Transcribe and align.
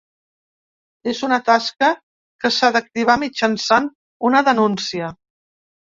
És 1.11 1.19
una 1.27 1.37
tasca 1.49 1.89
que 2.45 2.51
s’ha 2.55 2.71
d’activar 2.77 3.19
mitjançant 3.25 3.91
una 4.31 4.43
denúncia. 4.49 5.13